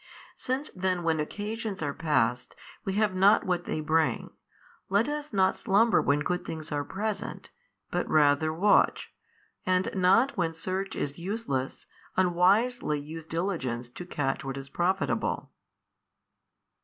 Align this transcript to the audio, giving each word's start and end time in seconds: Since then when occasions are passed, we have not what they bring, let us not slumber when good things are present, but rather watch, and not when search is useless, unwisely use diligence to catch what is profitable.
Since 0.35 0.71
then 0.75 1.03
when 1.03 1.19
occasions 1.19 1.83
are 1.83 1.93
passed, 1.93 2.55
we 2.85 2.93
have 2.93 3.13
not 3.13 3.45
what 3.45 3.65
they 3.65 3.81
bring, 3.81 4.31
let 4.89 5.07
us 5.07 5.31
not 5.31 5.55
slumber 5.55 6.01
when 6.01 6.21
good 6.21 6.43
things 6.43 6.71
are 6.71 6.83
present, 6.83 7.51
but 7.91 8.09
rather 8.09 8.51
watch, 8.51 9.13
and 9.63 9.93
not 9.93 10.35
when 10.35 10.55
search 10.55 10.95
is 10.95 11.19
useless, 11.19 11.85
unwisely 12.17 12.99
use 12.99 13.27
diligence 13.27 13.91
to 13.91 14.03
catch 14.07 14.43
what 14.43 14.57
is 14.57 14.69
profitable. 14.69 15.51